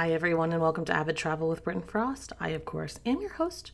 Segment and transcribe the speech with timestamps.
[0.00, 2.32] Hi, everyone, and welcome to Avid Travel with Britton Frost.
[2.40, 3.70] I, of course, am your host,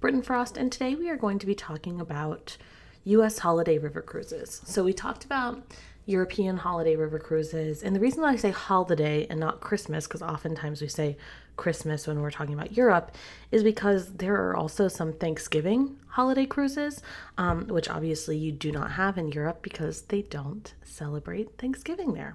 [0.00, 2.56] Britton Frost, and today we are going to be talking about
[3.04, 3.38] U.S.
[3.38, 4.60] holiday river cruises.
[4.64, 5.62] So, we talked about
[6.04, 10.20] European holiday river cruises, and the reason that I say holiday and not Christmas, because
[10.20, 11.16] oftentimes we say
[11.56, 13.14] Christmas when we're talking about Europe,
[13.52, 17.00] is because there are also some Thanksgiving holiday cruises,
[17.36, 22.34] um, which obviously you do not have in Europe because they don't celebrate Thanksgiving there.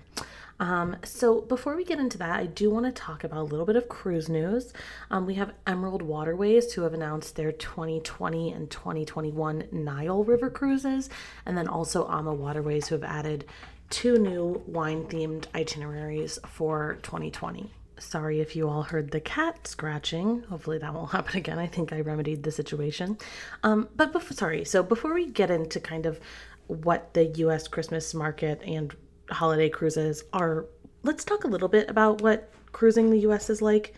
[0.58, 3.66] Um, so before we get into that, I do want to talk about a little
[3.66, 4.72] bit of cruise news.
[5.12, 11.10] Um, we have Emerald Waterways who have announced their 2020 and 2021 Nile River cruises,
[11.46, 13.44] and then also AMA Waterways who have added
[13.90, 17.70] two new wine themed itineraries for 2020.
[18.00, 20.44] Sorry if you all heard the cat scratching.
[20.50, 21.60] Hopefully that won't happen again.
[21.60, 23.18] I think I remedied the situation.
[23.64, 26.20] Um, but sorry, so before we get into kind of
[26.68, 28.96] what the US Christmas market and
[29.30, 30.66] holiday cruises are
[31.04, 33.94] let's talk a little bit about what cruising the US is like.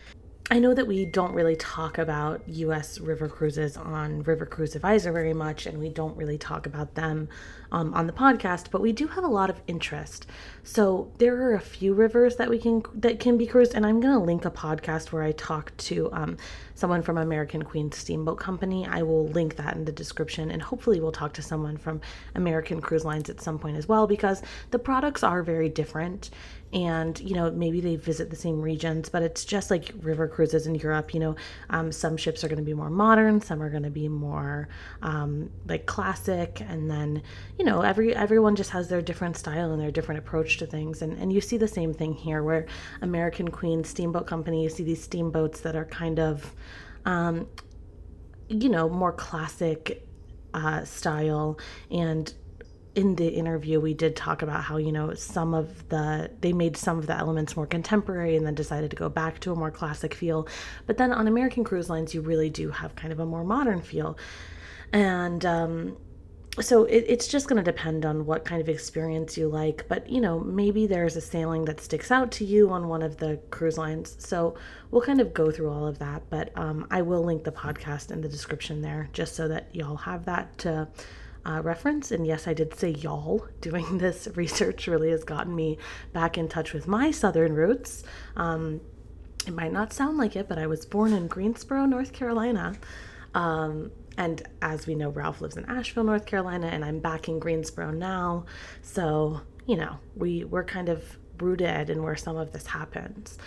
[0.48, 5.10] I know that we don't really talk about US river cruises on River Cruise Advisor
[5.10, 7.28] very much, and we don't really talk about them
[7.72, 10.26] um, on the podcast, but we do have a lot of interest.
[10.62, 14.00] So there are a few rivers that we can that can be cruised, and I'm
[14.02, 16.36] to link a podcast where I talk to um,
[16.76, 18.86] someone from American Queen Steamboat Company.
[18.86, 22.00] I will link that in the description, and hopefully we'll talk to someone from
[22.36, 26.30] American Cruise Lines at some point as well, because the products are very different
[26.72, 30.66] and you know maybe they visit the same regions but it's just like river cruises
[30.66, 31.36] in europe you know
[31.70, 34.68] um, some ships are going to be more modern some are going to be more
[35.02, 37.22] um, like classic and then
[37.58, 41.02] you know every everyone just has their different style and their different approach to things
[41.02, 42.66] and, and you see the same thing here where
[43.02, 46.52] american queen steamboat company you see these steamboats that are kind of
[47.04, 47.46] um,
[48.48, 50.04] you know more classic
[50.52, 51.58] uh, style
[51.90, 52.34] and
[52.96, 56.76] in the interview we did talk about how you know some of the they made
[56.76, 59.70] some of the elements more contemporary and then decided to go back to a more
[59.70, 60.48] classic feel.
[60.86, 63.82] But then on american cruise lines you really do have kind of a more modern
[63.82, 64.18] feel.
[64.92, 65.96] And um,
[66.58, 69.84] so it, it's just going to depend on what kind of experience you like.
[69.88, 73.18] But you know maybe there's a sailing that sticks out to you on one of
[73.18, 74.16] the cruise lines.
[74.18, 74.56] So
[74.90, 76.22] we'll kind of go through all of that.
[76.30, 79.96] But um, i will link the podcast in the description there just so that y'all
[79.96, 80.88] have that to
[81.46, 82.10] uh, reference.
[82.10, 83.46] And yes, I did say y'all.
[83.60, 85.78] Doing this research really has gotten me
[86.12, 88.02] back in touch with my Southern roots.
[88.36, 88.80] Um,
[89.46, 92.74] it might not sound like it, but I was born in Greensboro, North Carolina.
[93.34, 97.38] Um, and as we know, Ralph lives in Asheville, North Carolina, and I'm back in
[97.38, 98.46] Greensboro now.
[98.82, 103.38] So, you know, we, we're kind of rooted in where some of this happens.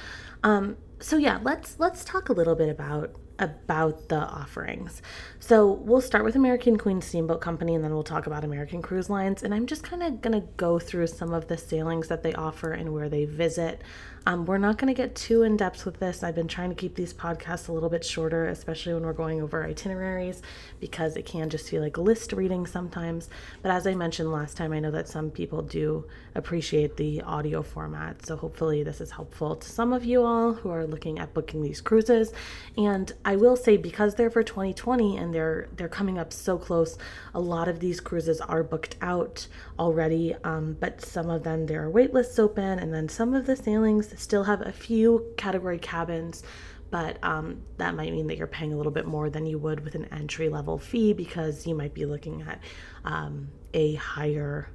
[0.43, 5.01] Um, so yeah, let's let's talk a little bit about about the offerings.
[5.39, 9.09] So we'll start with American Queen Steamboat Company and then we'll talk about American Cruise
[9.09, 9.44] Lines.
[9.44, 12.33] And I'm just kind of going to go through some of the sailings that they
[12.33, 13.81] offer and where they visit.
[14.25, 16.24] Um, we're not going to get too in depth with this.
[16.24, 19.41] I've been trying to keep these podcasts a little bit shorter, especially when we're going
[19.41, 20.41] over itineraries,
[20.80, 23.29] because it can just feel like list reading sometimes.
[23.62, 27.63] But as I mentioned last time, I know that some people do appreciate the audio
[27.63, 28.25] format.
[28.25, 31.62] So hopefully, this is helpful to some of you all who are looking at booking
[31.62, 32.34] these cruises.
[32.78, 36.97] And I will say, because they're for 2020 and they're they're coming up so close,
[37.34, 39.47] a lot of these cruises are booked out
[39.78, 40.35] already.
[40.44, 43.56] Um, but some of them there are wait lists open, and then some of the
[43.56, 46.44] sailings still have a few category cabins,
[46.92, 49.84] but um, that might mean that you're paying a little bit more than you would
[49.84, 52.59] with an entry level fee because you might be looking at
[53.06, 54.70] um, a higher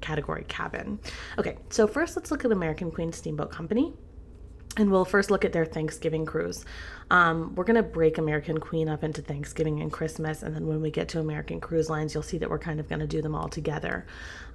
[0.00, 0.98] category cabin.
[1.38, 3.94] Okay, so first let's look at American Queen Steamboat Company
[4.76, 6.64] and we'll first look at their Thanksgiving cruise.
[7.10, 10.80] Um, we're going to break American Queen up into Thanksgiving and Christmas, and then when
[10.80, 13.22] we get to American Cruise Lines, you'll see that we're kind of going to do
[13.22, 14.06] them all together.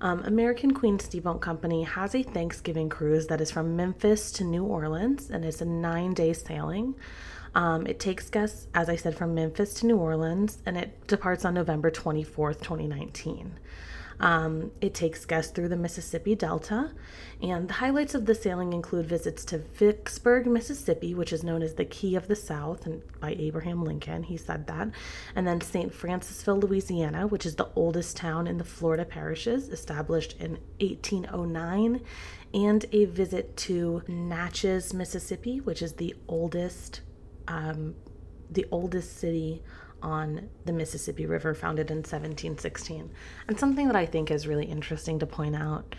[0.02, 4.66] Um, American Queen Steamboat Company has a Thanksgiving cruise that is from Memphis to New
[4.66, 6.96] Orleans, and it's a nine day sailing.
[7.56, 11.46] Um, it takes guests, as I said, from Memphis to New Orleans, and it departs
[11.46, 13.54] on November 24th, 2019.
[14.20, 16.92] Um, it takes guests through the Mississippi Delta,
[17.42, 21.76] and the highlights of the sailing include visits to Vicksburg, Mississippi, which is known as
[21.76, 24.90] the Key of the South, and by Abraham Lincoln, he said that,
[25.36, 25.94] and then St.
[25.94, 32.02] Francisville, Louisiana, which is the oldest town in the Florida parishes, established in 1809,
[32.54, 37.02] and a visit to Natchez, Mississippi, which is the oldest
[37.48, 37.96] um,
[38.52, 39.62] the oldest city
[40.02, 43.12] on the Mississippi River, founded in 1716.
[43.48, 45.96] And something that I think is really interesting to point out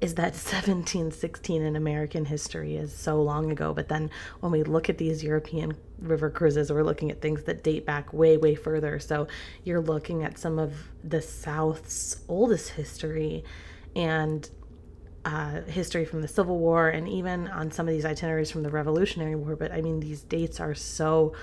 [0.00, 3.72] is that 1716 in American history is so long ago.
[3.72, 4.10] But then
[4.40, 8.12] when we look at these European river cruises, we're looking at things that date back
[8.12, 8.98] way, way further.
[8.98, 9.28] So
[9.64, 13.44] you're looking at some of the South's oldest history.
[13.94, 14.48] And
[15.24, 18.70] uh, history from the Civil War and even on some of these itineraries from the
[18.70, 19.56] Revolutionary War.
[19.56, 21.34] But I mean, these dates are so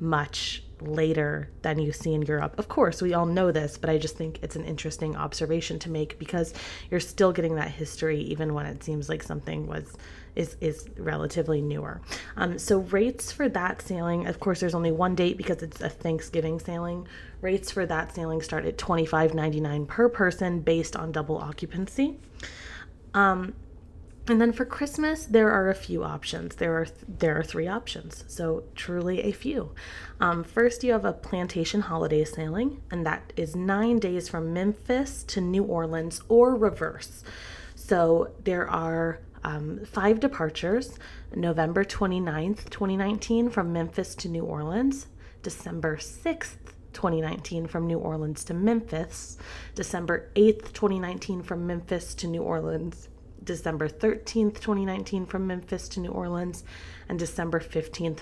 [0.00, 2.54] much later than you see in Europe.
[2.58, 5.90] Of course, we all know this, but I just think it's an interesting observation to
[5.90, 6.54] make because
[6.90, 9.96] you're still getting that history even when it seems like something was
[10.36, 12.00] is is relatively newer.
[12.36, 15.88] Um, so rates for that sailing, of course, there's only one date because it's a
[15.88, 17.08] Thanksgiving sailing.
[17.40, 21.38] Rates for that sailing start at twenty five ninety nine per person based on double
[21.38, 22.18] occupancy.
[23.14, 23.54] Um,
[24.28, 26.56] and then for Christmas, there are a few options.
[26.56, 29.72] There are th- there are three options, so truly a few.
[30.20, 35.24] Um, first, you have a plantation holiday sailing, and that is nine days from Memphis
[35.24, 37.24] to New Orleans or reverse.
[37.74, 40.98] So there are um, five departures
[41.34, 45.06] November 29th, 2019, from Memphis to New Orleans,
[45.42, 46.56] December 6th,
[46.92, 49.38] 2019 from New Orleans to Memphis,
[49.74, 53.08] December 8th, 2019 from Memphis to New Orleans,
[53.48, 56.64] December 13th, 2019 from Memphis to New Orleans,
[57.08, 58.20] and December 15th,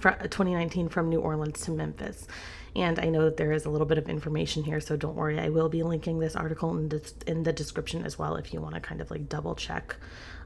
[0.00, 2.26] 2019 from New Orleans to Memphis.
[2.74, 5.38] And I know that there is a little bit of information here, so don't worry.
[5.38, 8.62] I will be linking this article in the, in the description as well if you
[8.62, 9.96] want to kind of like double check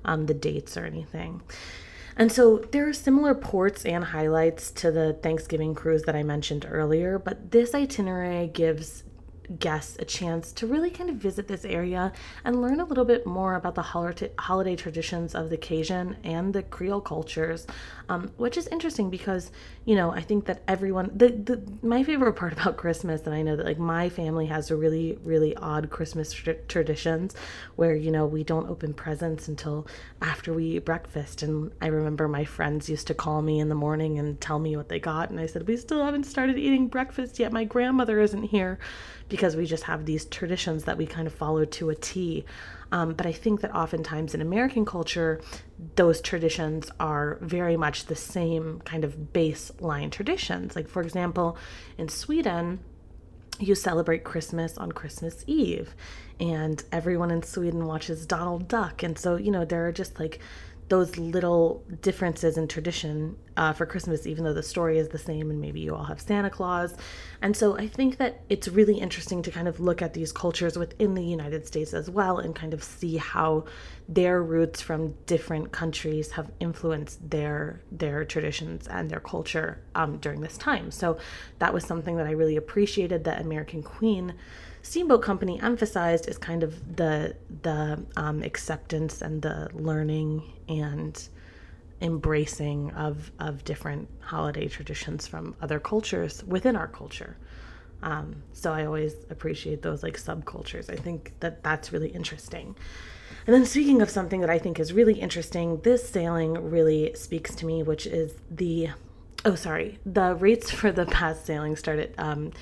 [0.04, 1.42] um, the dates or anything.
[2.16, 6.66] And so there are similar ports and highlights to the Thanksgiving cruise that I mentioned
[6.68, 9.04] earlier, but this itinerary gives
[9.58, 12.12] guests a chance to really kind of visit this area
[12.44, 16.62] and learn a little bit more about the holiday traditions of the Cajun and the
[16.62, 17.66] Creole cultures,
[18.08, 19.50] um, which is interesting because
[19.84, 23.42] you know I think that everyone the, the my favorite part about Christmas, and I
[23.42, 27.34] know that like my family has a really really odd Christmas tr- traditions
[27.76, 29.86] where you know we don't open presents until
[30.22, 33.74] after we eat breakfast, and I remember my friends used to call me in the
[33.74, 36.88] morning and tell me what they got, and I said we still haven't started eating
[36.88, 37.52] breakfast yet.
[37.52, 38.78] My grandmother isn't here
[39.28, 42.44] because we just have these traditions that we kind of follow to a T.
[42.92, 45.40] Um, but I think that oftentimes in American culture,
[45.96, 50.76] those traditions are very much the same kind of baseline traditions.
[50.76, 51.56] Like, for example,
[51.98, 52.78] in Sweden,
[53.58, 55.94] you celebrate Christmas on Christmas Eve,
[56.38, 59.02] and everyone in Sweden watches Donald Duck.
[59.02, 60.40] And so, you know, there are just like
[60.88, 65.50] those little differences in tradition uh, for Christmas, even though the story is the same,
[65.50, 66.94] and maybe you all have Santa Claus.
[67.42, 70.78] And so I think that it's really interesting to kind of look at these cultures
[70.78, 73.64] within the United States as well and kind of see how
[74.08, 80.40] their roots from different countries have influenced their their traditions and their culture um, during
[80.40, 80.90] this time.
[80.90, 81.18] So
[81.58, 84.34] that was something that I really appreciated that American Queen
[84.86, 91.28] Steamboat Company emphasized is kind of the the um, acceptance and the learning and
[92.00, 97.36] embracing of of different holiday traditions from other cultures within our culture.
[98.04, 100.88] Um, so I always appreciate those like subcultures.
[100.88, 102.76] I think that that's really interesting.
[103.48, 107.56] And then speaking of something that I think is really interesting, this sailing really speaks
[107.56, 108.90] to me, which is the
[109.44, 112.52] oh sorry, the rates for the past sailing started um,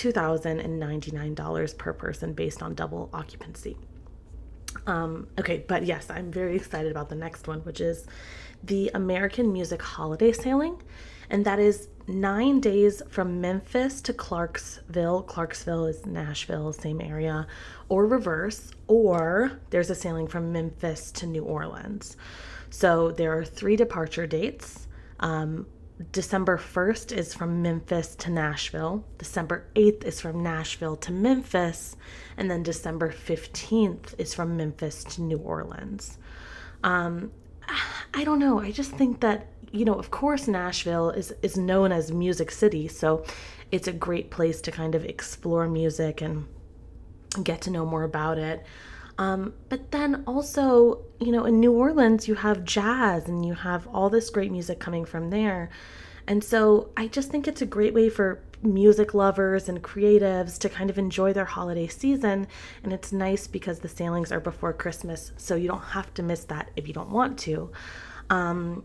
[0.00, 3.76] $2,099 per person based on double occupancy.
[4.86, 8.06] Um, okay, but yes, I'm very excited about the next one, which is
[8.62, 10.80] the American Music Holiday Sailing.
[11.28, 15.22] And that is nine days from Memphis to Clarksville.
[15.22, 17.46] Clarksville is Nashville, same area,
[17.88, 22.16] or reverse, or there's a sailing from Memphis to New Orleans.
[22.70, 24.88] So there are three departure dates.
[25.20, 25.66] Um,
[26.12, 29.04] December 1st is from Memphis to Nashville.
[29.18, 31.96] December 8th is from Nashville to Memphis.
[32.36, 36.16] And then December 15th is from Memphis to New Orleans.
[36.82, 37.32] Um,
[38.14, 38.60] I don't know.
[38.60, 42.88] I just think that, you know, of course, Nashville is, is known as Music City.
[42.88, 43.24] So
[43.70, 46.46] it's a great place to kind of explore music and
[47.42, 48.64] get to know more about it.
[49.20, 53.86] Um, but then also, you know, in New Orleans, you have jazz and you have
[53.88, 55.68] all this great music coming from there.
[56.26, 60.70] And so I just think it's a great way for music lovers and creatives to
[60.70, 62.46] kind of enjoy their holiday season.
[62.82, 66.44] And it's nice because the sailings are before Christmas, so you don't have to miss
[66.44, 67.70] that if you don't want to.
[68.30, 68.84] Um,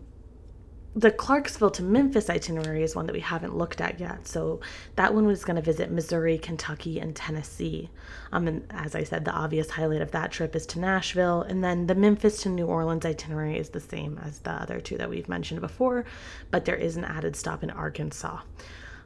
[0.96, 4.26] the Clarksville to Memphis itinerary is one that we haven't looked at yet.
[4.26, 4.60] So
[4.96, 7.90] that one was going to visit Missouri, Kentucky, and Tennessee.
[8.32, 11.42] Um, and as I said, the obvious highlight of that trip is to Nashville.
[11.42, 14.96] And then the Memphis to New Orleans itinerary is the same as the other two
[14.96, 16.06] that we've mentioned before,
[16.50, 18.40] but there is an added stop in Arkansas.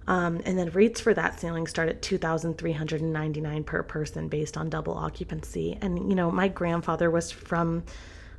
[0.06, 4.94] Um, and then rates for that sailing start at 2399 per person based on double
[4.94, 5.76] occupancy.
[5.80, 7.82] And, you know, my grandfather was from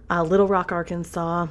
[0.09, 1.47] uh, Little Rock, Arkansas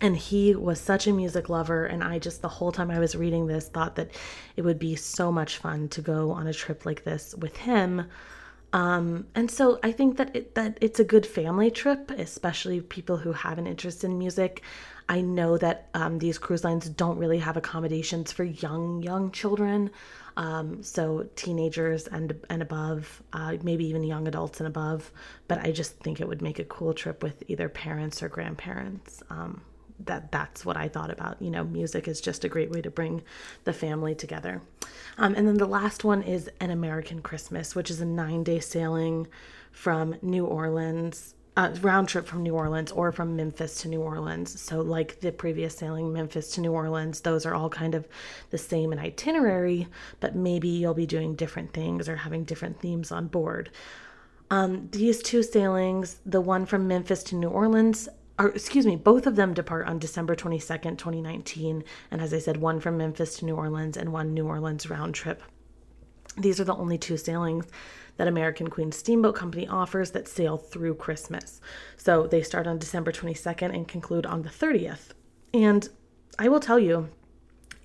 [0.00, 3.16] and he was such a music lover and i just the whole time i was
[3.16, 4.10] reading this thought that
[4.56, 8.06] it would be so much fun to go on a trip like this with him
[8.72, 13.16] Um, and so I think that it, that it's a good family trip, especially people
[13.16, 14.62] who have an interest in music.
[15.08, 19.90] I know that um, these cruise lines don't really have accommodations for young young children,
[20.36, 25.10] um, so teenagers and and above, uh, maybe even young adults and above.
[25.48, 29.22] But I just think it would make a cool trip with either parents or grandparents.
[29.30, 29.62] Um,
[30.04, 31.40] that that's what I thought about.
[31.40, 33.22] You know, music is just a great way to bring
[33.64, 34.62] the family together.
[35.16, 38.60] Um, and then the last one is An American Christmas, which is a nine day
[38.60, 39.26] sailing
[39.72, 44.60] from New Orleans uh, round trip from New Orleans or from Memphis to New Orleans.
[44.60, 48.06] So, like the previous sailing, Memphis to New Orleans, those are all kind of
[48.50, 49.88] the same in itinerary,
[50.20, 53.70] but maybe you'll be doing different things or having different themes on board.
[54.52, 59.26] Um, these two sailings, the one from Memphis to New Orleans, or excuse me, both
[59.26, 61.82] of them depart on December 22nd, 2019.
[62.10, 65.14] And as I said, one from Memphis to New Orleans and one New Orleans round
[65.14, 65.42] trip.
[66.36, 67.66] These are the only two sailings
[68.16, 71.60] that American Queen Steamboat Company offers that sail through Christmas.
[71.96, 75.08] So they start on December 22nd and conclude on the 30th.
[75.52, 75.88] And
[76.38, 77.08] I will tell you,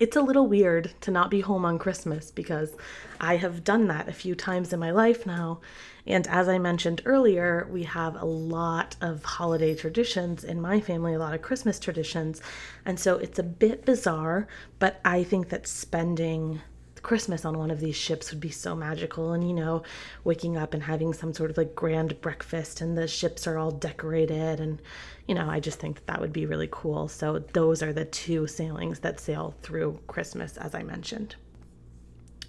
[0.00, 2.76] it's a little weird to not be home on Christmas because
[3.20, 5.60] I have done that a few times in my life now.
[6.06, 11.14] And as I mentioned earlier, we have a lot of holiday traditions in my family,
[11.14, 12.42] a lot of Christmas traditions.
[12.84, 14.46] And so it's a bit bizarre,
[14.78, 16.60] but I think that spending
[17.04, 19.32] Christmas on one of these ships would be so magical.
[19.32, 19.84] And, you know,
[20.24, 23.70] waking up and having some sort of like grand breakfast and the ships are all
[23.70, 24.58] decorated.
[24.58, 24.82] And,
[25.28, 27.06] you know, I just think that that would be really cool.
[27.06, 31.36] So, those are the two sailings that sail through Christmas, as I mentioned.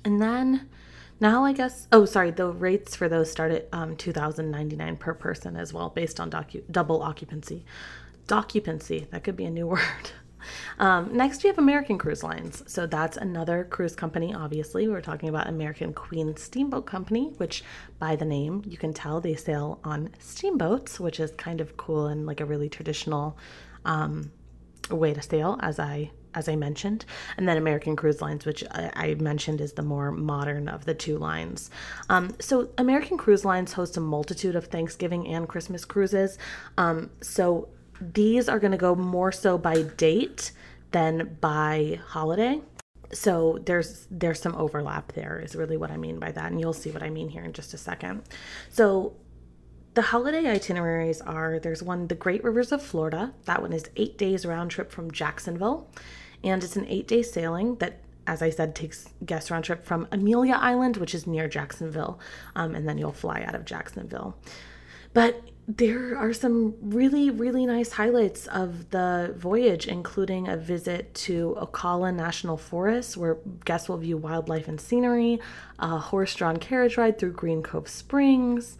[0.03, 0.69] And then
[1.19, 5.55] now I guess, oh, sorry, the rates for those start at um, 2099 per person
[5.55, 7.65] as well, based on docu- double occupancy.
[8.27, 10.11] Doccupancy, that could be a new word.
[10.79, 12.63] Um, next, we have American Cruise Lines.
[12.67, 14.87] So that's another cruise company, obviously.
[14.87, 17.63] We're talking about American Queen Steamboat Company, which
[17.99, 22.07] by the name, you can tell they sail on steamboats, which is kind of cool
[22.07, 23.37] and like a really traditional
[23.85, 24.31] um,
[24.89, 27.05] way to sail, as I as I mentioned,
[27.37, 31.17] and then American Cruise Lines, which I, mentioned is the more modern of the two
[31.17, 31.69] lines.
[32.09, 36.37] Um, so, American Cruise Lines hosts a multitude of Thanksgiving and Christmas cruises.
[36.77, 40.51] Um, so, these are going to go more so by date
[40.91, 42.61] than by holiday.
[43.13, 46.73] So there's there's some overlap there is really what I mean by that and you'll
[46.73, 48.23] see what I mean here in just a second.
[48.69, 49.15] So
[49.93, 53.33] the holiday itineraries are there's one the Great Rivers of Florida.
[53.45, 55.89] That one is 8 days round trip from Jacksonville
[56.43, 60.55] and it's an 8-day sailing that as I said, takes guest round trip from Amelia
[60.55, 62.19] Island, which is near Jacksonville,
[62.55, 64.35] um, and then you'll fly out of Jacksonville.
[65.13, 71.57] But there are some really, really nice highlights of the voyage, including a visit to
[71.59, 75.39] Ocala National Forest, where guests will view wildlife and scenery,
[75.79, 78.77] a horse drawn carriage ride through Green Cove Springs,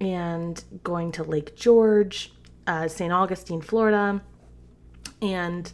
[0.00, 2.32] and going to Lake George,
[2.68, 3.12] uh, St.
[3.12, 4.22] Augustine, Florida,
[5.20, 5.72] and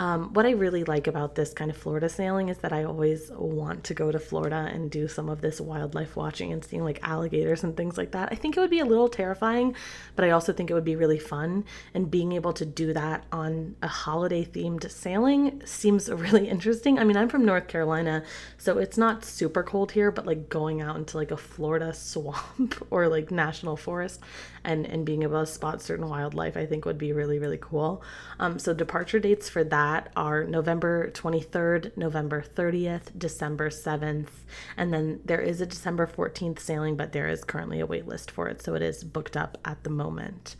[0.00, 3.30] um, what I really like about this kind of Florida sailing is that I always
[3.30, 6.98] want to go to Florida and do some of this wildlife watching and seeing like
[7.02, 8.30] alligators and things like that.
[8.32, 9.76] I think it would be a little terrifying,
[10.16, 11.64] but I also think it would be really fun.
[11.94, 16.98] And being able to do that on a holiday themed sailing seems really interesting.
[16.98, 18.24] I mean, I'm from North Carolina,
[18.58, 22.84] so it's not super cold here, but like going out into like a Florida swamp
[22.90, 24.20] or like national forest
[24.64, 28.02] and, and being able to spot certain wildlife, I think would be really, really cool.
[28.40, 34.30] Um, so departure dates for that that are November 23rd, November 30th, December 7th,
[34.78, 38.30] and then there is a December 14th sailing, but there is currently a wait list
[38.30, 40.56] for it, so it is booked up at the moment.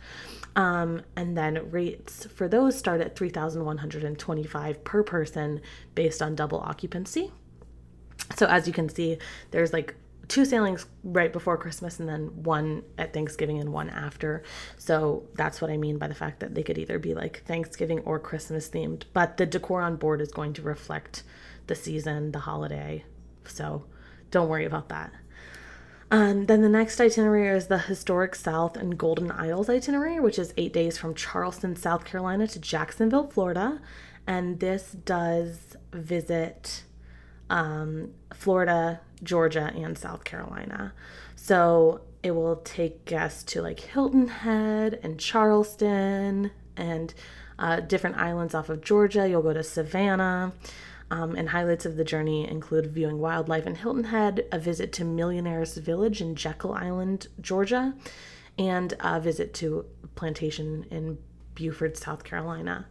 [0.55, 5.59] Um, and then rates for those start at 3,125 per person
[5.95, 7.31] based on double occupancy.
[8.37, 9.17] So as you can see,
[9.49, 9.95] there's like
[10.27, 14.43] two sailings right before Christmas and then one at Thanksgiving and one after.
[14.77, 17.99] So that's what I mean by the fact that they could either be like Thanksgiving
[17.99, 21.23] or Christmas themed, but the decor on board is going to reflect
[21.67, 23.03] the season, the holiday.
[23.45, 23.85] So
[24.31, 25.11] don't worry about that.
[26.11, 30.53] And then the next itinerary is the Historic South and Golden Isles itinerary, which is
[30.55, 33.81] eight days from Charleston, South Carolina to Jacksonville, Florida.
[34.27, 36.83] And this does visit
[37.49, 40.93] um, Florida, Georgia, and South Carolina.
[41.35, 47.13] So it will take guests to like Hilton Head and Charleston and
[47.59, 49.27] uh, different islands off of Georgia.
[49.29, 50.53] You'll go to Savannah.
[51.11, 55.05] Um, and highlights of the journey include viewing wildlife in Hilton Head, a visit to
[55.05, 57.93] Millionaires Village in Jekyll Island, Georgia,
[58.57, 59.85] and a visit to
[60.15, 61.19] plantation in
[61.53, 62.87] Beaufort, South Carolina.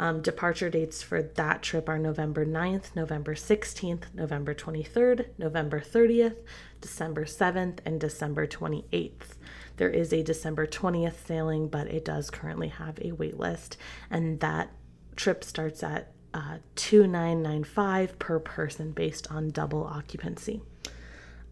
[0.00, 6.36] Um, departure dates for that trip are November 9th, November 16th, November 23rd, November 30th,
[6.80, 9.34] December 7th, and December 28th.
[9.76, 13.76] There is a December 20th sailing, but it does currently have a wait list,
[14.10, 14.70] and that
[15.16, 20.62] trip starts at uh, 2995 per person based on double occupancy.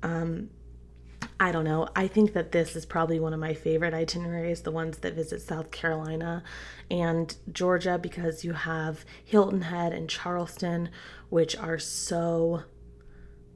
[0.02, 0.50] Um,
[1.38, 1.88] I don't know.
[1.94, 5.42] I think that this is probably one of my favorite itineraries, the ones that visit
[5.42, 6.42] South Carolina
[6.90, 10.88] and Georgia, because you have Hilton Head and Charleston,
[11.28, 12.62] which are so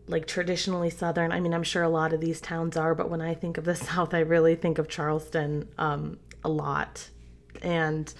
[0.06, 1.32] like traditionally southern.
[1.32, 3.64] I mean, I'm sure a lot of these towns are, but when I think of
[3.64, 7.08] the South, I really think of Charleston um, a lot.
[7.62, 8.12] And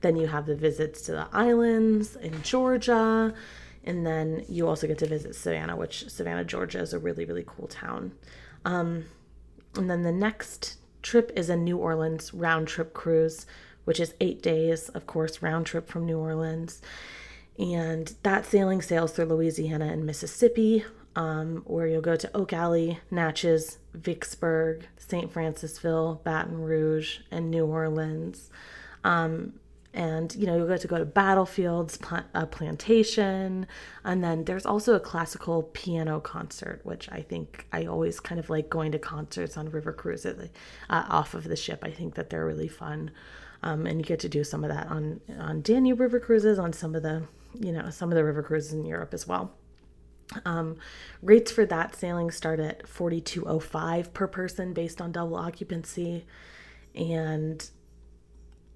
[0.00, 3.32] then you have the visits to the islands in Georgia.
[3.84, 7.44] And then you also get to visit Savannah, which Savannah, Georgia is a really, really
[7.46, 8.12] cool town.
[8.64, 9.06] Um,
[9.76, 13.46] and then the next trip is a New Orleans round trip cruise,
[13.84, 16.80] which is eight days, of course, round trip from New Orleans.
[17.58, 22.98] And that sailing sails through Louisiana and Mississippi, um, where you'll go to Oak Alley,
[23.10, 25.32] Natchez, Vicksburg, St.
[25.32, 28.50] Francisville, Baton Rouge, and New Orleans.
[29.04, 29.52] Um,
[29.94, 31.98] and you know you'll get to go to battlefields
[32.34, 33.66] a plantation
[34.04, 38.50] and then there's also a classical piano concert which i think i always kind of
[38.50, 40.50] like going to concerts on river cruises
[40.90, 41.80] uh, off of the ship.
[41.82, 43.12] I think that they're really fun
[43.62, 46.72] um, and you get to do some of that on on danube river cruises on
[46.72, 47.22] some of the
[47.58, 49.54] you know some of the river cruises in europe as well.
[50.44, 50.76] Um,
[51.22, 56.24] rates for that sailing start at 4205 per person based on double occupancy.
[56.94, 57.68] And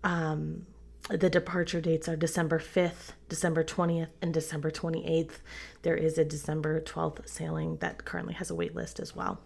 [0.04, 0.66] um,
[1.08, 5.38] the departure dates are December 5th, December 20th, and December 28th.
[5.82, 9.40] There is a December 12th sailing that currently has a wait list as well.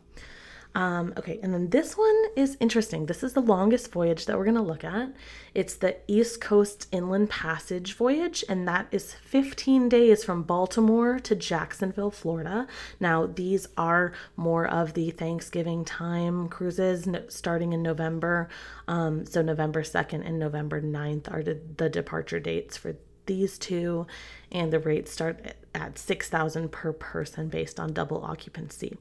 [0.75, 3.07] Um, okay, and then this one is interesting.
[3.07, 5.13] This is the longest voyage that we're going to look at.
[5.55, 11.35] It's the East Coast Inland Passage voyage, and that is 15 days from Baltimore to
[11.35, 12.67] Jacksonville, Florida.
[13.01, 18.49] Now, these are more of the Thanksgiving time cruises starting in November.
[18.89, 24.05] Um, so, November 2nd and November 9th are the, the departure dates for these two
[24.51, 28.99] and the rates start at 6000 per person based on double occupancy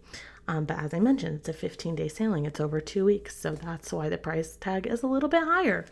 [0.51, 3.37] um, but as I mentioned, it's a 15 day sailing, it's over two weeks.
[3.37, 5.85] So that's why the price tag is a little bit higher.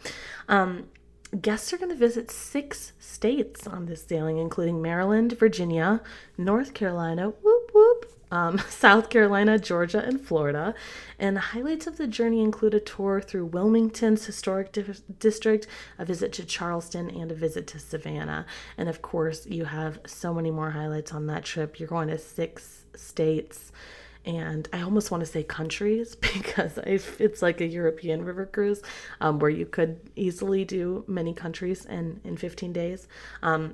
[0.49, 0.87] Um,
[1.39, 6.01] guests are going to visit six states on this sailing, including Maryland, Virginia,
[6.37, 10.75] North Carolina, whoop whoop, um, South Carolina, Georgia, and Florida.
[11.17, 14.83] And highlights of the journey include a tour through Wilmington's historic di-
[15.19, 15.67] district,
[15.97, 18.45] a visit to Charleston, and a visit to Savannah.
[18.77, 21.79] And of course, you have so many more highlights on that trip.
[21.79, 23.71] You're going to six states
[24.25, 28.81] and I almost want to say countries because it's like a European river cruise
[29.21, 33.07] um, where you could easily do many countries in, in 15 days.
[33.41, 33.73] Um,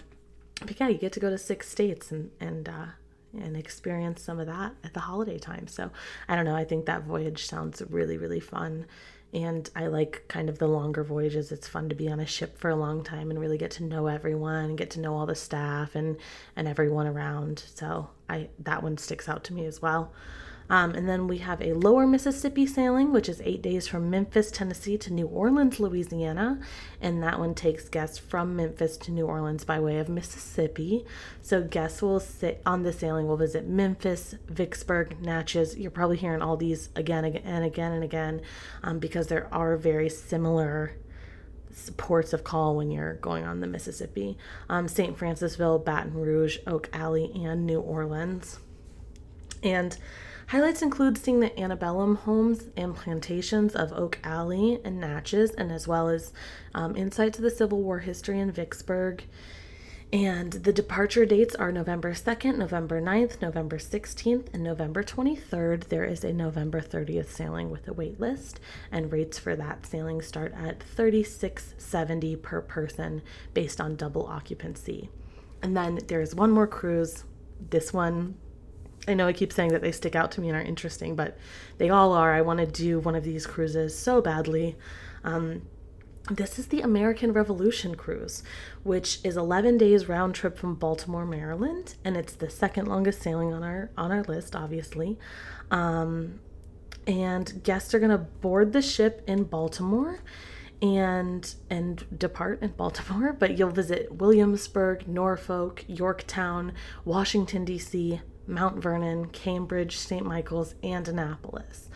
[0.62, 2.86] but yeah, you get to go to six states and, and, uh,
[3.34, 5.68] and experience some of that at the holiday time.
[5.68, 5.92] So
[6.28, 6.56] I don't know.
[6.56, 8.86] I think that voyage sounds really, really fun.
[9.36, 11.52] And I like kind of the longer voyages.
[11.52, 13.84] It's fun to be on a ship for a long time and really get to
[13.84, 16.16] know everyone get to know all the staff and,
[16.56, 17.62] and everyone around.
[17.76, 20.14] So I that one sticks out to me as well.
[20.70, 24.50] Um, and then we have a lower Mississippi sailing, which is eight days from Memphis,
[24.50, 26.60] Tennessee to New Orleans, Louisiana.
[27.00, 31.06] And that one takes guests from Memphis to New Orleans by way of Mississippi.
[31.42, 35.78] So guests will sit on the sailing will visit Memphis, Vicksburg, Natchez.
[35.78, 38.42] You're probably hearing all these again and again and again
[38.84, 40.96] um, because there are very similar
[41.98, 44.38] ports of call when you're going on the Mississippi.
[44.70, 45.18] Um, St.
[45.18, 48.60] Francisville, Baton Rouge, Oak Alley, and New Orleans.
[49.62, 49.98] And
[50.48, 55.88] Highlights include seeing the antebellum homes and plantations of Oak Alley and Natchez, and as
[55.88, 56.34] well as
[56.76, 59.24] um, insight to the Civil War history in Vicksburg.
[60.14, 65.86] And the departure dates are November 2nd, November 9th, November 16th, and November 23rd.
[65.86, 68.60] There is a November 30th sailing with a wait list,
[68.92, 73.24] and rates for that sailing start at $36.70 per person
[73.56, 75.10] based on double occupancy.
[75.64, 77.24] And then there's one more cruise.
[77.72, 78.36] This one
[79.08, 81.38] I know I keep saying that they stick out to me and are interesting, but
[81.78, 82.34] they all are.
[82.34, 84.76] I want to do one of these cruises so badly.
[85.24, 85.64] Um,
[86.32, 88.42] this is the American Revolution cruise,
[88.84, 93.54] which is 11 days round trip from Baltimore, Maryland, and it's the second longest sailing
[93.54, 95.20] on our on our list, obviously.
[95.70, 96.40] Um,
[97.06, 100.20] and guests are going to board the ship in Baltimore
[100.82, 109.28] and and depart in Baltimore, but you'll visit Williamsburg, Norfolk, Yorktown, Washington D.C., Mount Vernon,
[109.28, 110.26] Cambridge, St.
[110.26, 111.90] Michael's, and Annapolis.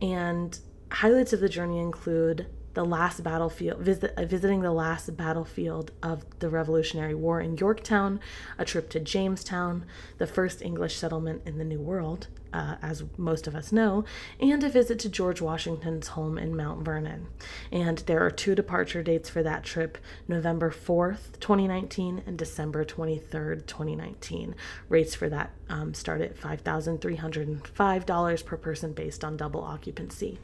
[0.00, 0.58] And
[0.90, 2.46] highlights of the journey include
[2.76, 8.20] the last battlefield, visit, uh, visiting the last battlefield of the Revolutionary War in Yorktown,
[8.58, 9.86] a trip to Jamestown,
[10.18, 14.04] the first English settlement in the New World, uh, as most of us know,
[14.40, 17.28] and a visit to George Washington's home in Mount Vernon.
[17.72, 19.96] And there are two departure dates for that trip
[20.28, 24.54] November 4th, 2019, and December 23rd, 2019.
[24.90, 30.38] Rates for that um, start at $5,305 per person based on double occupancy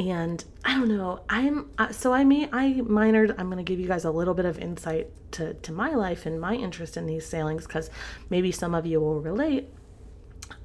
[0.00, 3.78] and i don't know i'm uh, so i may i minored i'm going to give
[3.78, 7.06] you guys a little bit of insight to to my life and my interest in
[7.06, 7.90] these sailings because
[8.28, 9.68] maybe some of you will relate.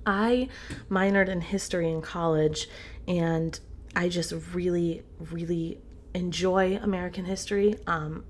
[0.06, 0.50] I
[0.90, 2.68] minored in history in college
[3.08, 3.60] and
[3.96, 5.80] i just really really
[6.14, 7.76] enjoy american history.
[7.88, 8.24] Um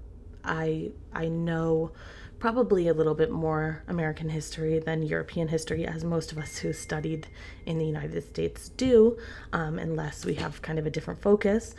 [0.43, 1.91] i i know
[2.39, 6.73] probably a little bit more American history than European history, as most of us who
[6.73, 7.27] studied
[7.65, 9.17] in the United States do,
[9.53, 11.75] um, unless we have kind of a different focus.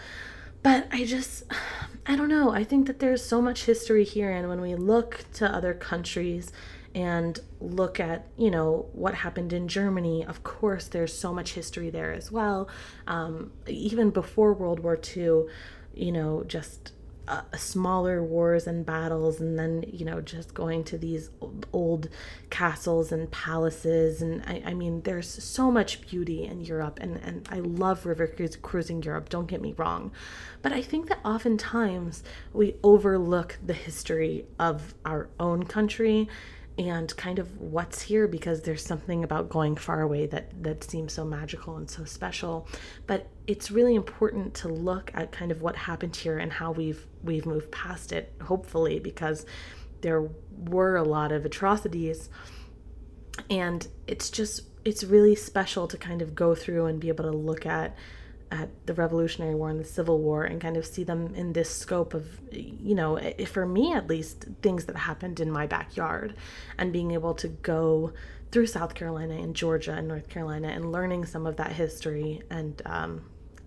[0.63, 1.45] But I just,
[2.07, 2.51] I don't know.
[2.51, 6.53] I think that there's so much history here, and when we look to other countries
[6.97, 11.91] and look at you know what happened in germany of course there's so much history
[11.91, 12.71] there as well
[13.07, 15.43] um, even before world war ii
[15.95, 16.93] you know just
[17.29, 21.31] uh, smaller wars and battles and then you know just going to these
[21.73, 22.09] old,
[22.51, 24.23] castles and palaces.
[24.23, 28.29] And I, I, mean there's so much beauty in europe and, and i love river
[28.63, 30.13] cruising europe don't get me wrong.
[30.63, 36.29] But i think that oftentimes we overlook the history of our own country
[36.79, 41.13] and kind of what's here because there's something about going far away that that seems
[41.13, 42.69] so magical and so special.
[43.07, 47.07] But it's really important to look at kind of what happened here and how we've
[47.23, 49.47] we've moved past it hopefully because
[50.03, 50.29] there
[50.69, 52.29] were a lot of atrocities.
[53.49, 57.37] And it's just it's really special to kind of go through and be able to
[57.37, 57.97] look at
[58.57, 61.71] at the Revolutionary War and the Civil War and kind of see them in this
[61.71, 66.35] scope of, you know, for me at least, things that happened in my backyard
[66.79, 68.13] and being able to go
[68.51, 72.43] through South Carolina and Georgia and North Carolina and learning some of that history.
[72.49, 73.25] And um,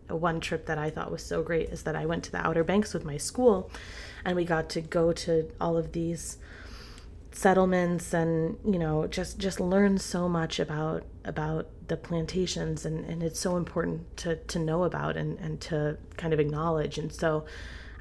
[0.07, 2.63] one trip that I thought was so great is that I went to the Outer
[2.63, 3.69] Banks with my school
[4.25, 6.37] and we got to go to all of these
[7.31, 13.21] settlements and you know just just learn so much about about the plantations and and
[13.21, 17.45] it's so important to to know about and and to kind of acknowledge and so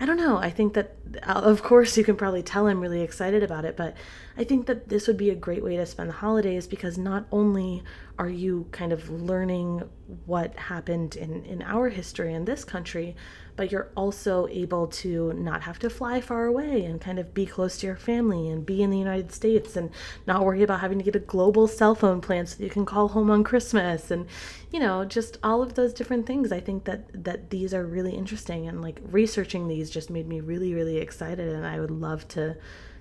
[0.01, 0.37] I don't know.
[0.37, 3.77] I think that, uh, of course, you can probably tell I'm really excited about it,
[3.77, 3.97] but
[4.37, 7.27] I think that this would be a great way to spend the holidays because not
[7.33, 7.83] only
[8.19, 9.83] are you kind of learning
[10.27, 13.15] what happened in, in our history in this country,
[13.55, 17.47] but you're also able to not have to fly far away and kind of be
[17.47, 19.91] close to your family and be in the United States and
[20.27, 22.87] not worry about having to get a global cell phone plan so that you can
[22.87, 24.27] call home on Christmas and
[24.73, 26.51] you know just all of those different things.
[26.51, 30.41] I think that that these are really interesting and like researching these just made me
[30.41, 32.57] really really excited and I would love to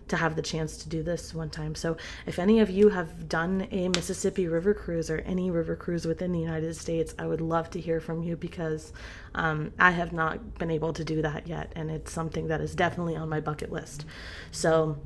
[0.08, 1.76] to have the chance to do this one time.
[1.76, 6.06] So, if any of you have done a Mississippi River cruise or any river cruise
[6.06, 8.93] within the United States, I would love to hear from you because
[9.36, 12.76] um, I have not been able to do that yet, and it's something that is
[12.76, 14.06] definitely on my bucket list.
[14.52, 14.98] So,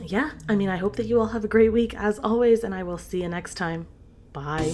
[0.00, 2.74] yeah, I mean, I hope that you all have a great week as always, and
[2.74, 3.86] I will see you next time.
[4.32, 4.72] Bye.